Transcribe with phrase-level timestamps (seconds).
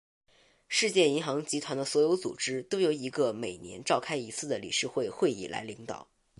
[0.67, 6.07] 世界银行集团的所有组织都由一个每年召开一次的理事会会议来领导。